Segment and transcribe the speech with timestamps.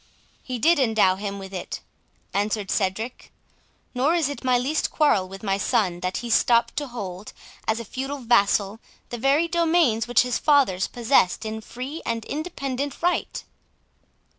[0.41, 1.79] "He did endow him with it,"
[2.33, 3.31] answered Cedric;
[3.93, 7.33] "nor is it my least quarrel with my son, that he stooped to hold,
[7.67, 8.79] as a feudal vassal,
[9.09, 13.43] the very domains which his fathers possessed in free and independent right."